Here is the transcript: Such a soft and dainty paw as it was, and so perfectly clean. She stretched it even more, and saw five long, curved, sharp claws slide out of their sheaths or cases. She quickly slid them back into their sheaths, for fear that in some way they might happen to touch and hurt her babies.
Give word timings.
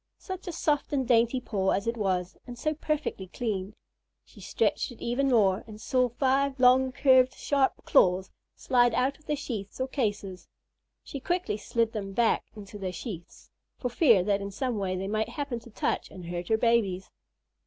Such 0.17 0.47
a 0.47 0.51
soft 0.51 0.91
and 0.93 1.07
dainty 1.07 1.39
paw 1.39 1.69
as 1.69 1.85
it 1.85 1.95
was, 1.95 2.35
and 2.47 2.57
so 2.57 2.73
perfectly 2.73 3.27
clean. 3.27 3.75
She 4.25 4.41
stretched 4.41 4.91
it 4.91 4.99
even 4.99 5.29
more, 5.29 5.63
and 5.67 5.79
saw 5.79 6.09
five 6.09 6.59
long, 6.59 6.91
curved, 6.91 7.35
sharp 7.35 7.85
claws 7.85 8.31
slide 8.55 8.95
out 8.95 9.19
of 9.19 9.27
their 9.27 9.35
sheaths 9.35 9.79
or 9.79 9.87
cases. 9.87 10.47
She 11.03 11.19
quickly 11.19 11.55
slid 11.57 11.91
them 11.93 12.13
back 12.13 12.45
into 12.55 12.79
their 12.79 12.91
sheaths, 12.91 13.51
for 13.77 13.89
fear 13.89 14.23
that 14.23 14.41
in 14.41 14.49
some 14.49 14.79
way 14.79 14.97
they 14.97 15.07
might 15.07 15.29
happen 15.29 15.59
to 15.59 15.69
touch 15.69 16.09
and 16.09 16.25
hurt 16.25 16.47
her 16.47 16.57
babies. 16.57 17.11